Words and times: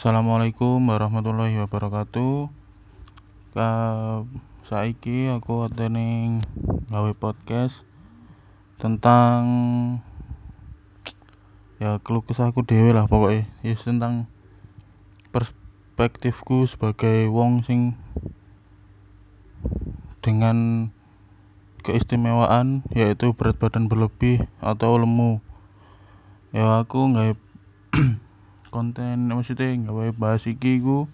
Assalamualaikum 0.00 0.80
warahmatullahi 0.88 1.60
wabarakatuh. 1.60 2.48
Ka 3.52 3.70
saiki 4.64 5.28
aku 5.28 5.68
atene 5.68 6.40
gawe 6.88 7.12
podcast 7.12 7.84
tentang 8.80 9.44
ya 11.76 12.00
keluh 12.00 12.24
kesahku 12.24 12.64
dhewe 12.64 12.96
lah 12.96 13.04
pokoknya 13.12 13.44
ya 13.60 13.76
tentang 13.76 14.24
perspektifku 15.36 16.64
sebagai 16.64 17.28
wong 17.28 17.60
sing 17.60 18.00
dengan 20.24 20.88
keistimewaan 21.84 22.88
yaitu 22.96 23.36
berat 23.36 23.60
badan 23.60 23.92
berlebih 23.92 24.48
atau 24.64 24.96
lemu 24.96 25.44
ya 26.56 26.88
aku 26.88 27.04
gawe 27.12 27.36
konten 28.70 29.28
maksudnya 29.28 29.74
gawe 29.90 30.14
bahas 30.14 30.46
iki 30.46 30.78
ku 30.78 31.10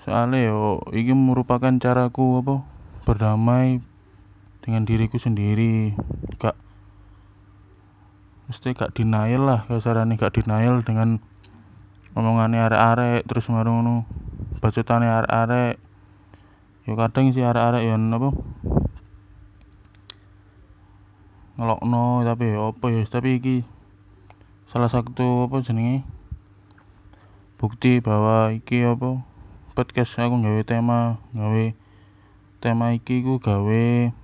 soalnya 0.00 0.48
yo 0.48 0.80
iki 0.94 1.12
merupakan 1.12 1.74
caraku 1.76 2.40
apa 2.40 2.64
berdamai 3.04 3.82
dengan 4.62 4.86
diriku 4.86 5.18
sendiri. 5.18 5.98
Gak 6.38 6.56
mesti 8.48 8.74
gak 8.74 8.94
denial 8.94 9.46
lah 9.46 9.60
kasarane 9.66 10.18
gak 10.18 10.34
denial 10.38 10.82
dengan 10.82 11.22
omongane 12.14 12.58
arek-arek 12.58 13.26
terus 13.26 13.46
maro 13.50 13.74
ngono 13.74 14.06
bacotane 14.62 15.10
arek-arek. 15.10 15.76
Yo 16.88 16.96
kadang 16.96 17.34
sih 17.34 17.44
arek-arek 17.44 17.82
yo 17.84 17.98
apa 17.98 18.28
ngelokno 21.60 22.24
tapi 22.24 22.56
yo 22.56 22.72
apa 22.72 22.86
ya 22.88 23.04
tapi 23.04 23.36
iki 23.36 23.56
salah 24.70 24.88
satu 24.88 25.50
apa 25.50 25.60
jenenge 25.60 26.19
bukti 27.60 28.00
bahwa 28.00 28.56
iki 28.56 28.88
apa 28.88 29.20
podcast 29.76 30.16
aku 30.16 30.40
gawe 30.40 30.64
tema 30.64 31.20
gawe 31.36 31.76
tema 32.56 32.96
iki 32.96 33.20
ku 33.20 33.36
gawe 33.36 34.16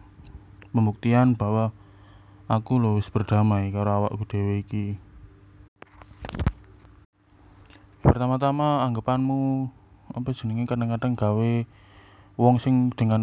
pembuktian 0.72 1.36
bahwa 1.36 1.76
aku 2.48 2.80
lho 2.80 2.96
wis 2.96 3.12
berdamai 3.12 3.68
karo 3.76 3.92
awakku 3.92 4.24
dhewe 4.24 4.64
iki. 4.64 4.96
Pertama-tama 8.00 8.88
anggapanmu 8.88 9.68
apa 10.16 10.32
jenenge? 10.32 10.64
Kadang-kadang 10.64 11.12
gawe 11.12 11.52
wong 12.40 12.56
sing 12.56 12.88
dengan 12.96 13.20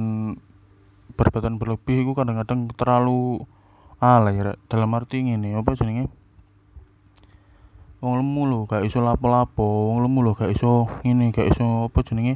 berat 1.17 1.33
badan 1.33 1.57
berlebih 1.57 2.05
iku 2.05 2.13
kadang-kadang 2.13 2.69
terlalu 2.77 3.49
alay 3.97 4.37
dalam 4.69 4.93
arti 4.93 5.25
ngene 5.25 5.57
apa 5.57 5.73
jenenge 5.73 6.05
wong 8.03 8.19
lemu 8.19 8.41
lho 8.51 8.59
gak 8.67 8.83
iso 8.83 8.99
lapo-lapo. 8.99 9.63
Wong 9.63 10.03
lemu 10.03 10.19
lho 10.27 10.31
gak 10.35 10.51
iso 10.51 10.91
ngene 11.07 11.31
gak 11.31 11.47
iso 11.47 11.87
apa 11.87 12.03
jenenge? 12.03 12.35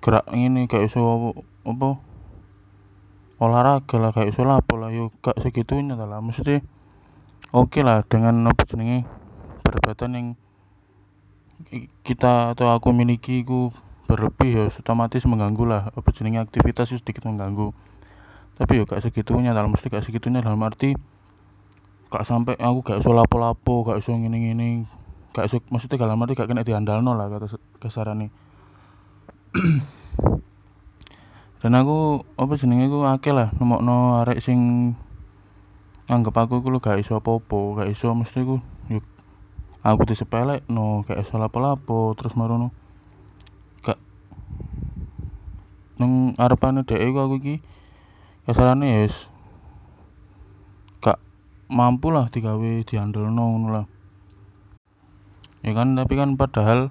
Gerak 0.00 0.24
ngene 0.32 0.64
gak 0.64 0.88
iso 0.88 1.36
apa? 1.68 2.00
Olahraga 3.36 3.96
lah 4.00 4.10
gak 4.16 4.32
iso 4.32 4.48
lapo 4.48 4.80
lah. 4.80 4.88
Yo 4.88 5.12
gak 5.20 5.36
segitunya 5.44 5.92
lah. 5.92 6.24
Maksudnya 6.24 6.64
oke 7.52 7.84
lah 7.84 8.00
dengan 8.08 8.48
apa 8.48 8.64
jenenge? 8.64 9.04
Berat 9.60 9.84
badan 9.84 10.16
yang 10.16 10.26
kita 12.00 12.56
atau 12.56 12.72
aku 12.72 12.96
miliki 12.96 13.44
ku 13.44 13.68
berlebih 14.08 14.50
ya 14.56 14.64
otomatis 14.72 15.28
mengganggu 15.28 15.68
lah. 15.68 15.82
Apa 15.92 16.08
jenenge? 16.16 16.40
Aktivitas 16.40 16.96
sedikit 16.96 17.28
mengganggu. 17.28 17.76
Tapi 18.56 18.72
yo 18.80 18.88
gak 18.88 19.04
segitunya 19.04 19.52
dalam 19.52 19.76
mesti 19.76 19.92
gak 19.92 20.00
segitunya 20.00 20.40
dalam 20.40 20.64
arti 20.64 20.96
gak 22.08 22.24
sampai 22.24 22.56
aku 22.56 22.80
gak 22.80 23.04
iso 23.04 23.12
lapo-lapo 23.12 23.84
gak 23.84 24.00
iso 24.00 24.16
ngene-ngene 24.16 24.88
gak 25.36 25.44
iso 25.44 25.60
maksudnya 25.68 26.08
dalam 26.08 26.20
arti 26.24 26.32
gak 26.32 26.48
kena 26.48 26.64
diandalno 26.64 27.12
lah 27.12 27.28
kata 27.28 27.60
kasarane 27.76 28.32
dan 31.60 31.72
aku 31.76 32.24
apa 32.40 32.52
jenenge 32.56 32.88
ku 32.88 33.04
akeh 33.04 33.34
lah 33.36 33.52
nemokno 33.60 34.24
arek 34.24 34.40
sing 34.40 34.92
anggap 36.08 36.48
aku 36.48 36.64
ku 36.64 36.72
gak 36.80 36.96
iso 36.96 37.20
apa-apa 37.20 37.84
gak 37.84 37.88
iso 37.92 38.08
mesti 38.16 38.40
ku 38.40 38.56
yo 38.88 39.04
aku 39.84 40.08
disepelekno 40.08 41.04
gak 41.04 41.20
iso 41.20 41.36
lapo-lapo 41.36 42.16
terus 42.16 42.32
marono 42.32 42.72
gak. 43.84 44.00
Nang 46.00 46.32
arepane 46.40 46.88
dhek 46.88 47.12
aku 47.12 47.36
iki 47.36 47.60
kasarane 48.48 49.04
ya 49.04 49.12
mampu 51.68 52.08
lah 52.08 52.32
digawe 52.32 52.82
diandalno 52.84 53.44
ngono 53.44 53.68
lah. 53.68 53.86
Ya 55.60 55.76
kan 55.76 55.94
tapi 55.94 56.16
kan 56.16 56.34
padahal 56.40 56.88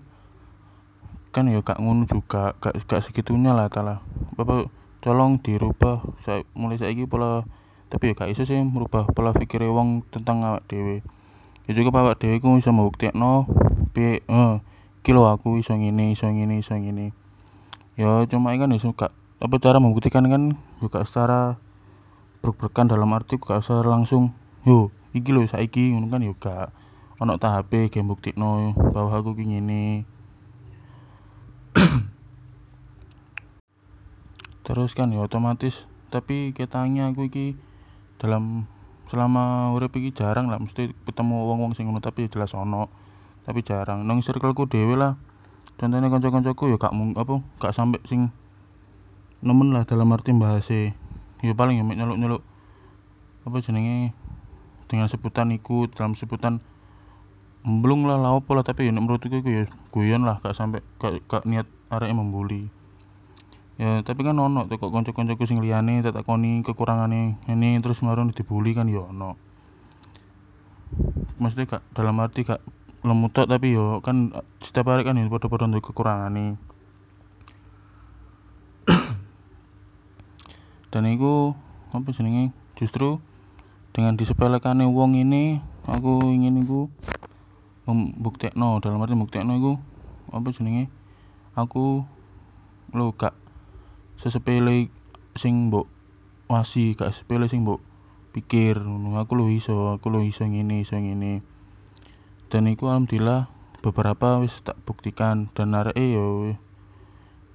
kan 1.33 1.49
ya 1.49 1.61
gak 1.61 1.81
ngono 1.81 2.05
juga 2.05 2.57
gak 2.61 2.85
gak 2.89 3.03
segitunya 3.05 3.53
lah 3.53 3.69
talah 3.69 4.01
apa 4.41 4.73
tolong 5.05 5.37
dirubah 5.37 6.01
sa 6.25 6.41
mulai 6.57 6.81
saiki 6.81 7.05
pola 7.05 7.45
tapi 7.93 8.11
ya 8.11 8.13
gak 8.17 8.33
iso 8.33 8.43
sih 8.43 8.57
merubah 8.57 9.05
pola 9.09 9.33
pikir 9.33 9.65
wong 9.65 10.05
tentang 10.13 10.45
awak 10.45 10.65
dhewe. 10.69 11.01
Ya 11.67 11.71
juga 11.73 11.93
awak 11.99 12.21
dhewe 12.21 12.37
ku 12.37 12.57
iso 12.57 12.69
mbuktekno 12.69 13.49
piye 13.97 14.21
eh 14.29 14.53
iki 15.01 15.09
lho 15.15 15.25
aku 15.25 15.57
iso 15.57 15.73
ngene 15.73 16.13
iso 16.13 16.27
ngene 16.29 16.59
iso 16.61 16.75
ngene. 16.77 17.15
Ya 17.97 18.23
cuma 18.29 18.53
kan 18.53 18.69
iso 18.75 18.93
gak 18.93 19.15
apa 19.41 19.55
cara 19.57 19.81
membuktikan 19.81 20.25
kan 20.29 20.57
juga 20.83 21.01
secara 21.01 21.57
brek-brekan 22.43 22.91
dalam 22.91 23.09
arti 23.15 23.41
gak 23.41 23.63
secara 23.65 23.89
langsung 23.89 24.37
yo 24.67 24.91
iki 25.15 25.31
lho 25.31 25.47
saiki 25.47 25.95
ngono 25.95 26.11
kan 26.11 26.19
yo 26.19 26.35
gak 26.35 26.75
ono 27.23 27.39
tahape 27.39 27.87
ge 27.87 28.03
mbuktikno 28.03 28.75
bahwa 28.91 29.15
aku 29.15 29.31
ki 29.39 29.47
ngene. 29.47 30.03
Terus 34.67 34.91
kan 34.91 35.15
ya 35.15 35.23
otomatis 35.23 35.87
tapi 36.11 36.51
ketangnya 36.51 37.15
aku 37.15 37.31
iki 37.31 37.55
dalam 38.19 38.67
selama 39.07 39.71
urip 39.71 39.95
iki 39.95 40.11
jarang 40.11 40.51
lah 40.51 40.59
mesti 40.59 40.91
ketemu 41.07 41.47
wong-wong 41.47 41.71
sing 41.71 41.87
ngono 41.87 42.03
tapi 42.03 42.27
jelas 42.27 42.51
ono. 42.51 42.91
Tapi 43.47 43.63
jarang. 43.63 44.03
Nang 44.03 44.19
circleku 44.19 44.67
dhewe 44.67 44.99
lah 44.99 45.15
contohnya 45.79 46.11
kanca-kancaku 46.11 46.73
ya 46.73 46.77
gak 46.81 46.91
apa 46.91 47.33
gak 47.61 47.71
sampe 47.71 48.03
sing 48.09 48.33
nemen 49.45 49.71
lah 49.71 49.85
dalam 49.85 50.09
arti 50.09 50.33
bahase 50.33 50.97
ya 51.45 51.53
paling 51.53 51.77
ya 51.77 51.85
nyeluk-nyeluk 51.85 52.41
apa 53.45 53.57
jenenge 53.61 54.17
dengan 54.87 55.11
sebutan 55.11 55.51
iku 55.51 55.91
dalam 55.91 56.15
sebutan 56.15 56.63
emblung 57.67 58.07
lah 58.07 58.15
lah 58.15 58.39
opo 58.39 58.55
lah 58.55 58.63
tapi 58.63 58.87
ya 58.87 58.95
menurutku 58.95 59.27
iku 59.27 59.49
ya 59.51 59.63
guyon 59.91 60.23
lah 60.23 60.39
gak 60.39 60.55
sampai 60.55 60.79
gak, 61.03 61.19
gak 61.27 61.43
niat 61.43 61.67
arek 61.91 62.15
membuli. 62.15 62.71
Ya 63.77 64.01
tapi 64.01 64.25
kan 64.25 64.39
ono 64.39 64.65
tuh 64.65 64.81
kok 64.81 64.89
kanca-kancaku 64.89 65.45
sing 65.45 65.61
liyane 65.61 66.01
tak 66.01 66.17
takoni 66.17 66.65
kekurangane 66.65 67.37
ini 67.45 67.77
terus 67.83 68.01
maron 68.01 68.33
dibully 68.33 68.73
kan 68.73 68.87
ya 68.89 69.03
ono. 69.05 69.35
Maksudnya 71.37 71.77
gak 71.77 71.83
dalam 71.91 72.17
arti 72.23 72.47
gak 72.47 72.63
lemu 73.03 73.27
tok 73.29 73.51
tapi 73.51 73.75
yo 73.75 73.99
kan 74.01 74.33
setiap 74.63 74.89
hari 74.89 75.03
kan 75.03 75.19
ya 75.19 75.27
padha-padha 75.27 75.67
duwe 75.67 75.83
kekurangane. 75.83 76.55
Dan 80.95 81.03
iku 81.11 81.51
apa 81.91 82.09
jenenge? 82.15 82.55
Justru 82.79 83.19
dengan 83.97 84.13
disepelekannya 84.13 84.85
wong 84.85 85.17
ini 85.17 85.57
aku 85.89 86.29
ingin 86.29 86.61
iku 86.61 86.85
membuktekno 87.89 88.77
dalam 88.77 89.01
arti 89.01 89.17
membuktekno 89.17 89.57
iku 89.57 89.73
apa 90.29 90.53
jenenge? 90.53 90.93
Aku 91.57 92.05
lo 92.93 93.05
gak 93.17 93.33
sesepele 94.21 94.93
sing 95.33 95.73
mbok 95.73 95.89
wasi 96.45 96.93
gak 96.93 97.09
sepele 97.09 97.49
sing 97.49 97.65
mbok 97.65 97.81
pikir 98.37 98.77
aku 99.17 99.33
lo 99.33 99.49
iso 99.49 99.97
aku 99.97 100.13
lo 100.13 100.21
iso 100.21 100.45
ngene 100.45 100.85
iso 100.85 100.93
ngene. 100.93 101.41
Dan 102.53 102.69
iku 102.69 102.93
alhamdulillah 102.93 103.49
beberapa 103.81 104.37
wis 104.45 104.61
tak 104.61 104.77
buktikan 104.85 105.49
dan 105.57 105.73
arek 105.73 105.97
e 105.97 106.13
yo 106.13 106.53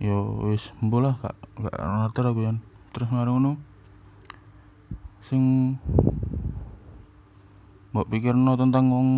yo 0.03 0.51
wis 0.51 0.75
mbolah 0.83 1.23
gak 1.23 1.39
gak 1.55 1.79
ngatur 1.79 2.35
aku 2.35 2.41
ya 2.51 2.53
terus 2.91 3.07
ngono 3.15 3.63
sing 5.27 5.77
mbok 7.93 8.09
pikirno 8.09 8.57
tentang 8.57 8.89
wong 8.89 9.09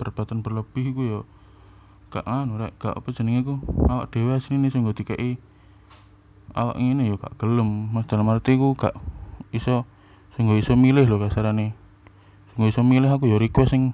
berat 0.00 0.16
berlebih 0.16 0.92
iku 0.92 1.02
yo 1.04 1.20
gak 2.08 2.24
anu 2.24 2.56
rek 2.56 2.72
gak 2.80 2.96
apa 2.96 3.08
jenenge 3.12 3.44
iku 3.44 3.54
awak 3.90 4.08
dhewe 4.08 4.38
asline 4.38 4.70
sing 4.72 4.86
nggo 4.86 4.96
awak 6.56 6.80
ngene 6.80 7.12
yo 7.12 7.20
gak 7.20 7.36
gelem. 7.36 7.92
Mas 7.92 8.08
dalam 8.08 8.32
arti 8.32 8.56
ku 8.56 8.72
gak 8.72 8.96
iso 9.52 9.84
sing 10.32 10.48
iso 10.56 10.72
milih 10.72 11.04
lho 11.04 11.20
kasarane. 11.20 11.76
Sing 12.54 12.64
iso 12.64 12.80
milih 12.80 13.12
aku 13.12 13.28
yo 13.28 13.36
request 13.36 13.76
sing 13.76 13.92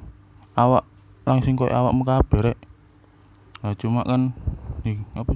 awak 0.55 0.87
langsung 1.27 1.59
koyo 1.59 1.75
awakmu 1.75 2.07
kabeh 2.07 2.55
rek. 2.55 2.59
Nah 3.67 3.75
cuma 3.75 4.07
kan 4.07 4.35
nih 4.87 5.03
apa 5.19 5.35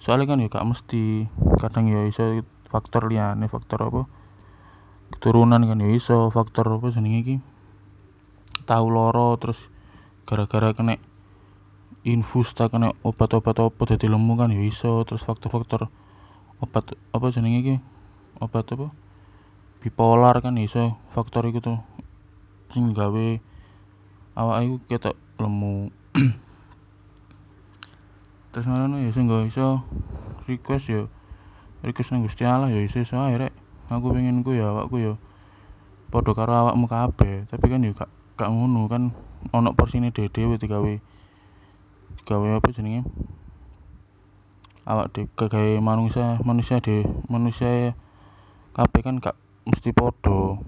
soalnya 0.00 0.28
kan 0.28 0.40
ya 0.40 0.48
gak 0.48 0.64
mesti 0.64 1.28
kadang 1.60 1.92
ya 1.92 2.08
iso 2.08 2.44
faktor 2.72 3.12
liyane 3.12 3.48
faktor 3.48 3.80
apa 3.84 4.02
keturunan 5.14 5.62
kan 5.62 5.78
ya 5.78 5.88
iso 5.92 6.30
faktor 6.34 6.66
apa 6.78 6.90
jenenge 6.90 7.18
iki? 7.22 7.36
Tahu 8.66 8.86
loro 8.90 9.38
terus 9.38 9.70
gara-gara 10.26 10.74
kena 10.74 10.98
infus 12.02 12.54
ta 12.54 12.66
kena 12.66 12.94
obat-obat 13.06 13.58
opo 13.62 13.86
dadi 13.86 14.10
lemu 14.10 14.32
kan 14.34 14.50
yo 14.50 14.62
iso. 14.62 15.06
Terus 15.06 15.22
faktor-faktor 15.22 15.88
obat 16.62 16.98
apa 17.14 17.26
jenenge 17.30 17.58
iki? 17.62 17.76
Obat 18.42 18.66
apa? 18.74 18.90
Bipolar 19.80 20.38
kan 20.42 20.58
iso. 20.58 20.98
Faktor 21.14 21.46
iku 21.48 21.62
tuh 21.62 21.78
sing 22.74 22.92
gawe 22.92 23.38
awak 24.36 24.58
iku 24.66 25.14
lemu. 25.40 25.90
Terus 28.52 28.66
ngono 28.68 29.00
ya 29.00 29.12
sing 29.12 29.28
iso 29.48 29.84
request 30.46 30.88
yo 30.88 31.12
request 31.84 32.14
nang 32.14 32.24
Gusti 32.24 32.46
Allah 32.46 32.72
yo 32.72 32.80
iso 32.80 33.02
iso 33.02 33.18
rek 33.18 33.52
aku 33.86 34.10
pengen 34.10 34.42
ku 34.42 34.50
ya 34.50 34.74
awakku 34.74 34.98
yo 34.98 35.14
padha 36.10 36.32
karo 36.34 36.52
awakmu 36.66 36.86
kabeh. 36.90 37.46
Tapi 37.50 37.66
kan 37.70 37.82
yo 37.82 37.92
gak 37.94 38.10
gak 38.34 38.50
ngono 38.50 38.90
kan 38.90 39.14
ono 39.54 39.70
porsine 39.72 40.10
dhewe-dhewe 40.10 40.58
digawe 40.58 40.92
digawe 42.22 42.48
apa 42.58 42.68
jenenge? 42.74 43.06
Awak 44.86 45.06
dhewe 45.14 45.46
gawe 45.46 45.72
manusia 45.78 46.38
manusia 46.42 46.82
dhewe 46.82 47.06
manusia 47.30 47.94
kabeh 48.74 49.00
kan 49.02 49.22
gak 49.22 49.36
mesti 49.66 49.90
padha. 49.94 50.58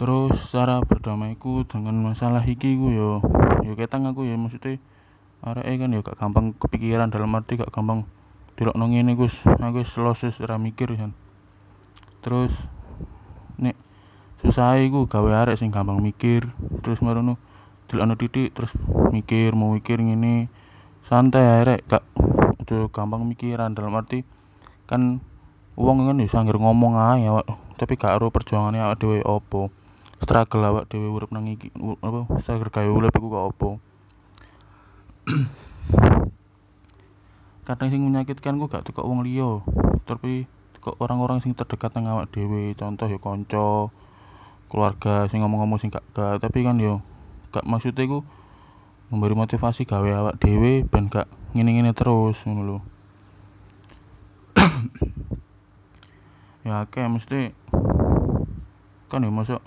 Terus 0.00 0.38
cara 0.48 0.80
berdamaiku 0.80 1.68
dengan 1.68 1.92
masalah 2.00 2.40
iki 2.46 2.78
ku 2.78 2.88
yo 2.94 3.10
yo 3.66 3.74
ketang 3.74 4.06
aku 4.06 4.24
ya. 4.24 4.38
Maksudnya 4.38 4.78
areke 5.40 5.74
kan 5.76 5.90
yo 5.92 6.00
gak 6.00 6.16
gampang 6.20 6.54
kepikiran 6.56 7.10
dalam 7.10 7.34
arti 7.36 7.58
gak 7.58 7.74
gampang 7.74 8.06
delokno 8.60 8.92
ngene 8.92 9.16
Gus. 9.16 9.32
Aku 9.40 9.80
wis 9.80 9.96
los 9.96 10.20
ora 10.44 10.60
mikir 10.60 10.92
kan 11.00 11.16
terus 12.20 12.52
nek 13.56 13.72
susah 14.44 14.76
iku 14.84 15.08
gawe 15.08 15.48
arek 15.48 15.56
sing 15.56 15.72
gampang 15.72 16.04
mikir. 16.04 16.52
Terus 16.84 17.00
marono 17.00 17.40
delokno 17.88 18.20
titik 18.20 18.52
terus 18.52 18.76
mikir 19.08 19.56
mau 19.56 19.72
mikir 19.72 19.96
ngene. 19.96 20.52
Santai 21.08 21.40
ae 21.40 21.64
rek 21.64 21.88
gak 21.88 22.04
ojo 22.60 22.92
gampang 22.92 23.24
mikiran. 23.24 23.72
Dalam 23.72 23.96
arti 23.96 24.28
kan 24.84 25.24
wong 25.80 26.04
kan 26.04 26.20
iso 26.20 26.36
anggere 26.36 26.60
ngomong 26.60 27.00
ae 27.00 27.24
awak 27.32 27.48
tapi 27.80 27.96
gak 27.96 28.20
ero 28.20 28.28
perjuangane 28.28 28.84
awak 28.84 29.00
dhewe 29.00 29.24
opo. 29.24 29.72
Struggle 30.20 30.68
awak 30.68 30.92
dhewe 30.92 31.08
urip 31.08 31.32
nang 31.32 31.48
iki 31.48 31.72
apa 32.04 32.28
struggle 32.44 32.68
gawe 32.68 32.90
urip 32.92 33.16
iku 33.16 33.32
kok 33.32 33.46
opo 33.56 33.70
kadang 37.70 37.94
sing 37.94 38.02
menyakitkan 38.02 38.58
ku 38.58 38.66
gak 38.66 38.82
teko 38.82 39.06
wong 39.06 39.22
liya. 39.22 39.62
Tapi 40.02 40.50
teko 40.74 40.98
orang-orang 40.98 41.38
sing 41.38 41.54
terdekat 41.54 41.94
nang 41.94 42.10
awak 42.10 42.26
dhewe 42.34 42.74
contoh 42.74 43.06
ya 43.06 43.22
kanca 43.22 43.94
keluarga 44.66 45.30
sing 45.30 45.46
ngomong-ngomong 45.46 45.78
sing 45.78 45.94
gak 45.94 46.02
gak. 46.10 46.42
Tapi 46.42 46.66
kan 46.66 46.82
yo 46.82 46.98
gak 47.54 47.62
maksudnya 47.62 48.10
ku 48.10 48.26
memberi 49.14 49.38
motivasi 49.38 49.86
gawe 49.86 50.10
awak 50.18 50.42
dhewe 50.42 50.82
ben 50.82 51.06
gak 51.06 51.30
ngene-ngene 51.54 51.94
terus 51.94 52.42
ngono 52.46 52.78
ya 56.66 56.86
akeh 56.86 57.10
mesti 57.10 57.50
kan 59.10 59.26
ya 59.26 59.34
masuk 59.34 59.58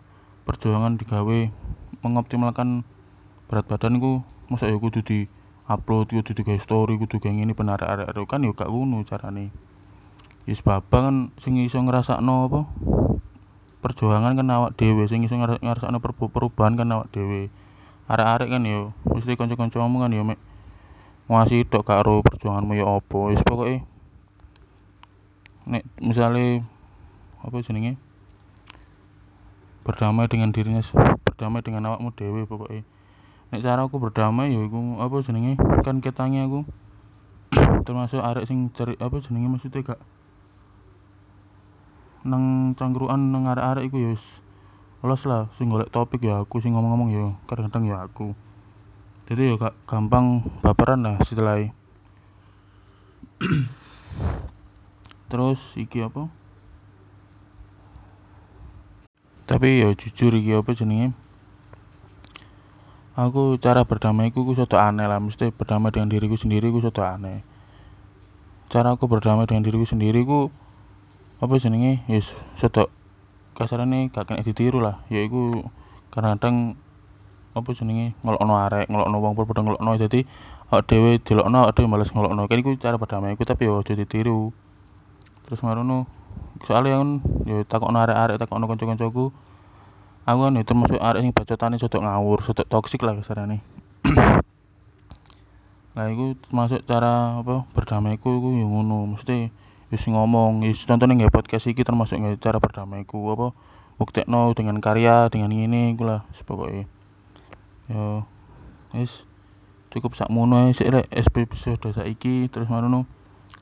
perjuangan 0.47 0.95
digawe 0.95 1.51
mengoptimalkan 1.99 2.87
berat 3.51 3.67
badan 3.67 3.99
ku 3.99 4.23
masa 4.47 4.71
ya 4.71 4.79
kudu 4.79 5.03
di 5.03 5.27
upload 5.63 6.11
kudu 6.11 6.35
digawe 6.35 6.59
story 6.59 6.99
kudu 6.99 7.23
gawe 7.23 7.31
ngene 7.31 7.55
ben 7.55 7.71
arek-arek 7.71 8.27
kan 8.27 8.43
ya 8.43 8.51
gak 8.51 8.67
ngono 8.67 9.07
carane. 9.07 9.55
Wis 10.43 10.59
baba 10.59 11.07
kan 11.07 11.31
sing 11.39 11.55
iso 11.55 11.79
ngrasakno 11.79 12.51
apa? 12.51 12.61
Perjuangan 13.79 14.35
kan 14.35 14.47
awak 14.51 14.75
dhewe 14.75 15.07
sing 15.07 15.23
iso 15.23 15.39
ngrasakno 15.39 16.03
perubahan 16.03 16.75
kan 16.75 16.91
awak 16.91 17.07
dhewe. 17.15 17.47
Arek-arek 18.11 18.51
kan 18.51 18.63
yo 18.67 18.91
mesti 19.07 19.39
kanca-kancamu 19.39 20.03
kan 20.03 20.11
yo 20.11 20.27
mek 20.27 20.39
nguasi 21.31 21.63
tok 21.63 21.87
gak 21.87 22.03
ero 22.03 22.19
perjuanganmu 22.19 22.75
yo 22.75 22.99
opo 22.99 23.31
wis 23.31 23.39
pokoke 23.47 23.87
nek 25.63 25.87
misale 26.03 26.67
apa 27.39 27.55
jenenge? 27.63 27.95
Berdamai 29.87 30.27
dengan 30.27 30.51
dirinya 30.51 30.83
berdamai 31.23 31.63
dengan 31.63 31.87
awakmu 31.87 32.11
dhewe 32.11 32.43
pokoke 32.43 32.83
nek 33.49 33.61
cara 33.65 33.81
aku 33.83 33.99
berdamai 33.99 34.53
ya 34.53 34.61
iku 34.63 35.01
apa 35.01 35.19
jenenge? 35.25 35.59
Kan 35.83 35.99
ketange 35.99 36.45
aku. 36.45 36.59
Termasuk 37.87 38.21
arek 38.23 38.47
sing 38.47 38.71
cari 38.71 38.93
apa 39.01 39.19
jenenge 39.19 39.47
maksudnya 39.49 39.83
gak 39.83 40.01
nang 42.23 42.71
cangkruan 42.79 43.35
nang 43.35 43.51
arek-arek 43.51 43.91
iku 43.91 43.97
ya 43.99 44.09
wis 44.15 44.23
los 45.03 45.27
lah. 45.27 45.51
Sing 45.59 45.67
golek 45.67 45.91
topik 45.91 46.23
ya 46.23 46.39
aku. 46.39 46.63
Sing 46.63 46.77
ngomong-ngomong 46.77 47.09
ya 47.11 47.25
kadang-kadang 47.49 47.83
ya 47.89 47.97
aku. 48.05 48.31
Jadi 49.27 49.51
ya 49.51 49.59
gak 49.59 49.75
gampang 49.89 50.47
baperan 50.63 51.03
lah 51.03 51.19
setelah 51.25 51.59
terus 55.31 55.59
iki 55.75 56.05
apa? 56.05 56.29
Tapi 59.43 59.83
ya 59.83 59.91
jujur 59.91 60.31
iki 60.33 60.55
apa 60.55 60.71
jenenge 60.71 61.11
aku 63.13 63.61
cara 63.61 63.85
berdamaiku 63.85 64.41
ku 64.41 64.53
soto 64.57 64.77
aneh 64.81 65.05
lah. 65.05 65.21
Mesti 65.21 65.53
berdamai 65.53 65.93
dengan 65.93 66.09
diriku 66.09 66.37
sendiri 66.37 66.73
ku 66.73 66.81
soto 66.81 67.05
aneh. 67.05 67.45
Cara 68.73 68.97
aku 68.97 69.05
berdamai 69.05 69.45
dengan 69.45 69.61
diriku 69.61 69.85
sendiri 69.85 70.25
ku 70.25 70.49
apa 71.37 71.53
jenenge? 71.61 72.01
Ya 72.09 72.19
soto 72.57 72.89
kasarane 73.53 74.09
gak 74.09 74.33
kena 74.33 74.41
ditiru 74.41 74.81
lah. 74.81 75.05
Yaiku 75.13 75.69
kadang-kadang 76.09 76.73
apa 77.53 77.69
jenenge? 77.77 78.17
Ngelokno 78.25 78.53
arek 78.57 78.89
ngelokno 78.89 79.17
wong 79.21 79.33
padha 79.37 79.61
ngelokno. 79.61 79.89
Dadi 80.01 80.25
awak 80.73 80.89
dhewe 80.89 81.21
delokno 81.21 81.69
awak 81.69 81.77
dhewe 81.77 81.87
males 81.87 82.09
ngelokno. 82.09 82.49
Kan 82.49 82.57
iku 82.57 82.73
cara 82.81 82.97
berdamaiku 82.97 83.45
tapi 83.45 83.69
yo 83.69 83.85
aja 83.85 83.93
ditiru. 83.93 84.49
Terus 85.45 85.61
marono 85.61 86.09
soalnya 86.65 86.97
kan 86.97 87.09
yo 87.45 87.61
takokno 87.67 88.01
arek-arek 88.01 88.41
takokno 88.41 88.65
kanca-kancaku 88.65 89.29
aku 90.23 90.39
kan 90.47 90.55
yo 90.55 90.63
termasuk 90.63 90.99
arek 90.99 91.21
sing 91.23 91.33
bacotane 91.35 91.75
rodok 91.75 92.01
ngawur 92.03 92.39
rodok 92.39 92.67
toksik 92.67 93.03
lah 93.03 93.15
kasarane. 93.19 93.59
Lah 95.93 96.09
iku 96.09 96.33
termasuk 96.49 96.89
cara 96.89 97.37
apa 97.37 97.69
berdamaiku 97.69 98.41
iku 98.41 98.49
yo 98.57 98.65
ngono. 98.65 99.13
Mesti 99.13 99.53
wis 99.93 100.03
ngomong 100.09 100.65
wis 100.65 100.81
contohnya 100.89 101.13
nggak 101.13 101.29
podcast 101.29 101.69
iki 101.69 101.85
termasuk 101.85 102.17
nggak 102.17 102.41
cara 102.41 102.57
berdamaiku 102.57 103.21
apa 103.29 103.53
buktekno 104.01 104.57
dengan 104.57 104.81
karya 104.81 105.29
dengan 105.29 105.53
ini 105.53 105.93
iku 105.93 106.09
lah 106.09 106.25
pokoknya 106.49 106.89
yo 107.93 108.25
wis 108.97 109.29
cukup 109.93 110.17
sakmono 110.17 110.65
ae 110.65 110.73
sik 110.73 110.89
rek 110.89 111.07
episode 111.13 111.93
saiki. 111.93 112.49
Terus 112.49 112.65
marono 112.73 113.05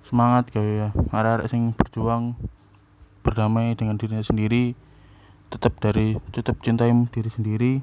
semangat 0.08 0.56
gawe 0.56 0.72
ya. 0.88 0.89
Arek-arek 1.12 1.51
sing 1.51 1.75
berjuang 1.75 2.39
berdamai 3.27 3.75
dengan 3.75 4.00
dirinya 4.00 4.24
sendiri 4.24 4.74
tetap 5.51 5.75
dari 5.84 6.15
tetap 6.31 6.58
cintai 6.63 6.96
diri 7.12 7.29
sendiri. 7.29 7.74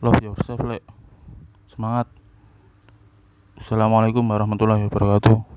Love 0.00 0.24
yourself 0.24 0.58
lek. 0.64 0.82
Semangat. 1.68 2.08
Assalamualaikum 3.60 4.24
warahmatullahi 4.26 4.90
wabarakatuh 4.90 5.51